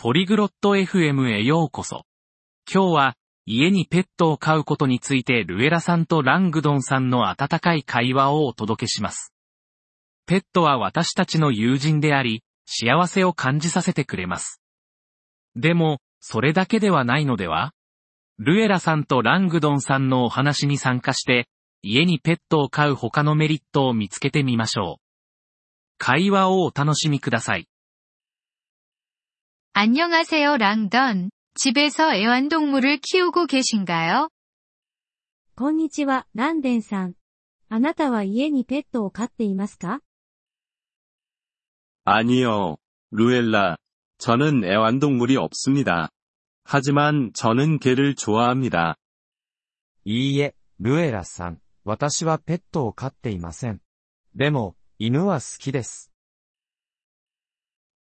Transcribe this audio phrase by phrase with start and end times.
[0.00, 2.04] ポリグロット FM へようこそ。
[2.72, 3.16] 今日は、
[3.46, 9.34] 家にペットを飼うことについてルエラさんとラングドンさんの温かい会話をお届けします。
[10.24, 14.62] ペットは私たちの友人であり、幸せを感じさせてくれます。
[15.56, 17.72] でも、それだけではないのでは？
[18.38, 21.48] ルエラさんとラングドンさんのお話に参加して、
[21.82, 25.02] 家にペットを飼う他のメリットを見つけてみましょう。
[25.98, 27.66] 会話をお楽しみください。
[29.77, 31.31] 안녕하세요, 랑던.
[31.55, 34.29] 집에서 애완동물을 키우고 계신가요?
[35.55, 37.15] こんにちは、ランデンさん。
[37.69, 39.99] あなたは家にペットを飼っていますか
[42.05, 42.77] 아니요,
[43.11, 43.77] 루엘라.
[44.19, 46.09] 저는 애완동물이 없습니다.
[46.63, 48.95] 하지만 저는 개를 좋아합니다.
[50.05, 51.59] いいえ、ルエラさん。
[51.83, 53.81] 私はペットを飼っていません。
[54.35, 56.06] でも、犬は好きです。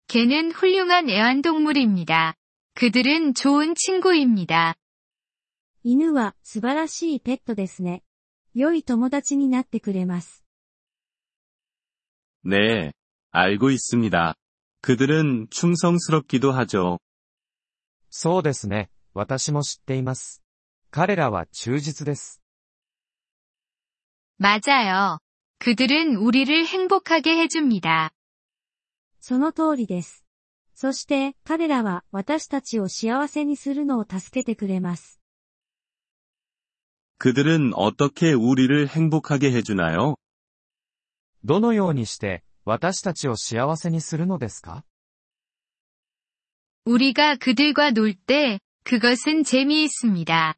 [0.09, 2.35] 개는 훌륭한 애완동물입니다.
[2.75, 4.75] 그들은 좋은 친구입니다.
[5.85, 8.03] 犬は素晴らしいペットですね。
[8.55, 10.45] 良い友達になってくれます。
[12.45, 12.93] 네,
[13.31, 14.35] 알고 있습니다.
[14.83, 16.99] 그들은 충성스럽기도 하죠.
[18.11, 18.91] そうですね。
[19.15, 20.43] 私も知っています。
[20.91, 22.41] 彼らは忠実です。
[24.39, 25.19] 맞아요.
[25.59, 28.11] 그들은 우리를 행복하게 해줍니다.
[29.27, 30.25] その通りです。
[30.75, 35.21] そして、彼らは私たちを幸せにするのを助けてくれます。
[37.19, 40.17] 그들은 어떻게 우리를 행복하게 해주나요?
[41.45, 44.85] どのようにして、私たちを幸せにするのですか
[46.85, 50.55] 우리가 그들과 놀 때, 그것은 재미있습니다.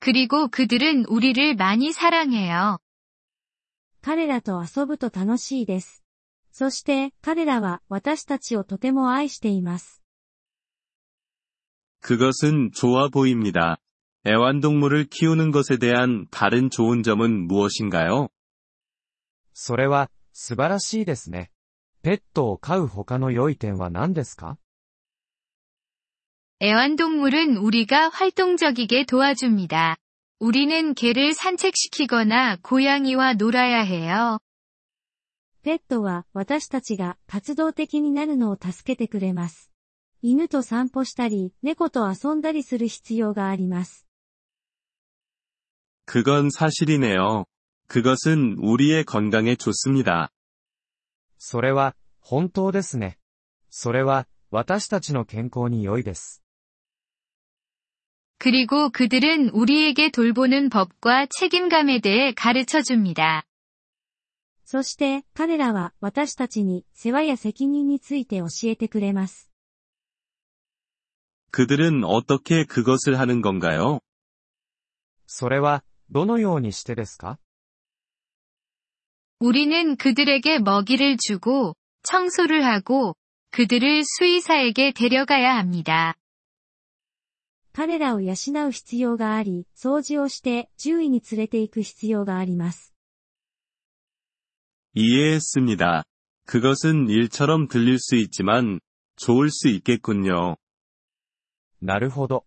[0.00, 2.78] 그리고 그들은 우리를 많이 사랑해요.
[4.02, 6.02] 彼らと遊ぶと楽しいです。
[6.56, 10.02] そして、彼らは私たちをとても愛しています。
[12.00, 13.78] 그것은 좋아 보입니다.
[14.26, 18.28] 애완동물을 키우는 것에 대한 다른 좋은 점은 무엇인가요?
[19.54, 21.50] それは、素晴らしいですね。
[22.02, 24.56] ペットを飼う他の良い点は何ですか
[26.60, 29.96] 애완동물은 우리가 활동적이게 도와줍니다.
[30.38, 34.38] 우리는 개를 산책시키거나 고양이와 놀아야 해요.
[35.66, 39.70] ペットは私たちが活動的になるのを助けてくれます。
[40.20, 44.06] 犬と散歩したり、猫と遊んだりする必要があります。
[46.06, 47.44] 그건 사실이네요.
[47.88, 50.30] 그것은 우리의 건강에 좋습니다.
[51.38, 53.18] それは、本当ですね。
[53.70, 56.42] それは、私たちの健康に良いです。
[58.38, 63.44] 그리고 그들은 우리에게 돌보는 법과 책임감에 대해 가르쳐 줍니다.
[64.66, 69.50] そして、彼らは私たちに世話や責任について教えてくれます。
[71.50, 74.00] 그들은 어떻게 그것을 하는 건가요?
[75.26, 77.38] それは、どのようにしてですか
[79.40, 83.16] 우리는 그들에게 먹이를 주고, 청소를 하고,
[83.50, 86.14] 그들을 수의사에게 데려가야 합니다.
[87.74, 88.34] 彼らを養
[88.68, 92.94] う必要があり、掃除をして獣医に連れて行く必要があります。
[94.96, 96.04] 이해했습니다.
[96.46, 98.80] 그것은 일처럼 들릴 수 있지만,
[99.16, 100.56] 좋을 수 있겠군요.
[101.80, 102.44] なるほど。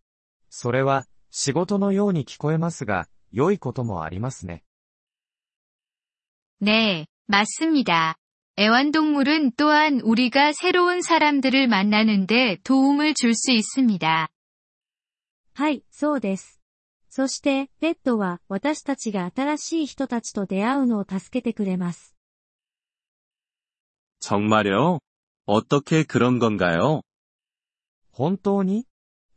[0.49, 4.63] それは、仕事のように聞こえますが、良いこともありますね。
[6.61, 8.15] 네, 맞습니다.
[8.57, 14.29] 애완동물은 또한 우리가 새로운 사람들을 만나는데 도움을 줄 수 있습니다.
[15.53, 16.61] はい、そうです。
[17.09, 22.15] そして、ペットは私たちが新しい人たちと出会うのを助けてくれます。
[24.19, 24.99] 정말요?
[25.45, 27.01] 어떻게 그런 건가요?
[28.11, 28.85] 本当に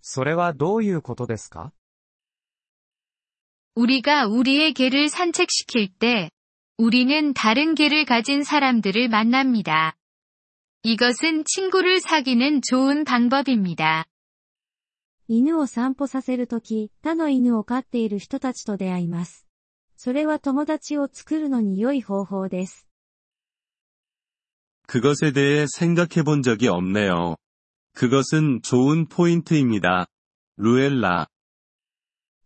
[0.00, 1.72] それはどういうことですか
[3.74, 6.30] 우리가 우리의 개를 산책시킬 때,
[6.78, 9.96] 우리는 다른 개를 가진 사람들을 만납니다.
[10.82, 14.06] 이것은 친구를 사귀는 좋은 방법입니다.
[15.28, 19.46] 犬を散歩させるとき、他の犬を飼っている人たちと出会います。
[19.96, 22.88] それは友達を作るのに良い方法です。
[24.86, 27.36] 그것에 대해 생각해 본 적이 없네요.
[27.94, 30.06] 그것은 좋은 포인트입니다.
[30.56, 31.26] 루엘라.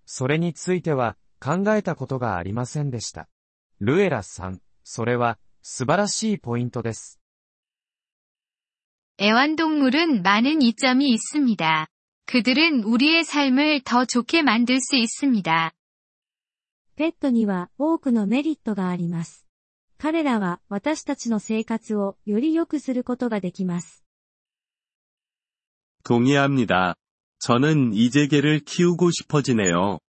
[0.04, 3.28] それについては、考えたことがありませんでした。
[3.80, 7.18] ルエラさん、それは、素晴らしいポイントです。
[9.20, 11.86] 애완동물은 많은 이점이 있습니다.
[12.26, 15.72] 그들은 우리의 삶을 더 좋게 만들 수 있습니다.
[16.96, 19.45] ペットには多くのメリットがあります。
[19.98, 24.02] 彼らは私たちの生活をより良くすることができます。
[26.04, 26.96] 동의합니다.
[27.38, 30.00] 저는 이제 개를 키우고 싶어지네요.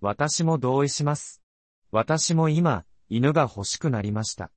[0.00, 1.42] 私も同意します。
[1.90, 4.50] 私も今、犬が欲しくなりました。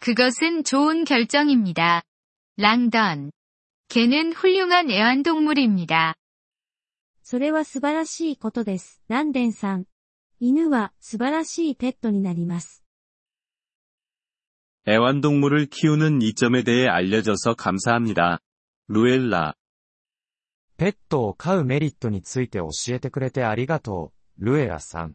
[0.00, 2.02] 그것은 좋은 결정입니다.
[2.56, 3.30] 랑던.
[3.88, 6.14] 개는 훌륭한 애완동물입니다.
[7.22, 9.00] それは素晴らしいことです。
[9.08, 9.84] ランデンさん。
[10.42, 12.84] 犬は素晴らしいペットになります。
[14.86, 18.40] 애완동물을 키우는 이점에 대해 알려줘서 감사합니다.
[18.88, 19.54] 루엘라.
[20.78, 25.14] ペットを飼うメリットについて教えてくれてありがとう、ルエラさん。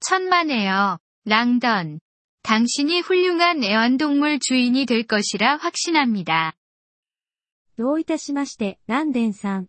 [0.00, 0.98] 천만에요.
[1.24, 2.00] 랑던.
[2.42, 6.56] 당신이 훌륭한 애완동물 주인이 될 것이라 확신합니다.
[7.78, 9.68] どういたしまして、ランデンさん。